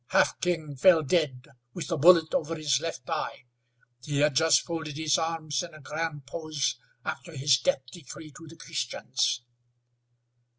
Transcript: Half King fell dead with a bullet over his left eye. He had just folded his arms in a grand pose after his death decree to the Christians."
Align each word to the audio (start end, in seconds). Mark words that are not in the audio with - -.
Half 0.07 0.39
King 0.39 0.77
fell 0.77 1.03
dead 1.03 1.45
with 1.75 1.91
a 1.91 1.95
bullet 1.95 2.33
over 2.33 2.55
his 2.55 2.79
left 2.79 3.07
eye. 3.07 3.45
He 4.03 4.17
had 4.21 4.35
just 4.35 4.61
folded 4.61 4.97
his 4.97 5.15
arms 5.15 5.61
in 5.61 5.75
a 5.75 5.79
grand 5.79 6.25
pose 6.25 6.79
after 7.05 7.33
his 7.37 7.59
death 7.59 7.83
decree 7.91 8.31
to 8.31 8.47
the 8.47 8.55
Christians." 8.57 9.43